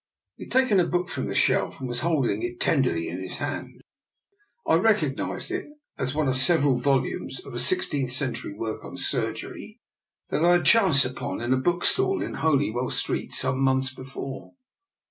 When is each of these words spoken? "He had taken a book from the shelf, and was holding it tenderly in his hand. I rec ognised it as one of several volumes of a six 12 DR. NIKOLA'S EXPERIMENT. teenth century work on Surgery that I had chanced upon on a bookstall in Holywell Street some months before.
"He 0.37 0.45
had 0.45 0.51
taken 0.51 0.79
a 0.79 0.87
book 0.87 1.09
from 1.09 1.27
the 1.27 1.35
shelf, 1.35 1.79
and 1.79 1.87
was 1.87 1.99
holding 1.99 2.41
it 2.41 2.59
tenderly 2.59 3.07
in 3.07 3.21
his 3.21 3.37
hand. 3.37 3.81
I 4.65 4.73
rec 4.77 4.97
ognised 5.01 5.51
it 5.51 5.67
as 5.95 6.15
one 6.15 6.27
of 6.27 6.35
several 6.37 6.73
volumes 6.75 7.39
of 7.45 7.53
a 7.53 7.59
six 7.59 7.87
12 7.89 8.05
DR. 8.07 8.07
NIKOLA'S 8.07 8.09
EXPERIMENT. 8.09 8.09
teenth 8.09 8.11
century 8.17 8.53
work 8.57 8.83
on 8.83 8.97
Surgery 8.97 9.79
that 10.29 10.43
I 10.43 10.53
had 10.53 10.65
chanced 10.65 11.05
upon 11.05 11.39
on 11.39 11.53
a 11.53 11.57
bookstall 11.57 12.23
in 12.23 12.33
Holywell 12.33 12.89
Street 12.89 13.31
some 13.33 13.59
months 13.63 13.93
before. 13.93 14.53